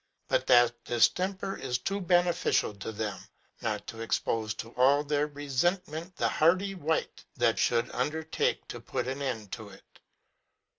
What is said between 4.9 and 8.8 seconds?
their resentment the hardy wight that should un dertake to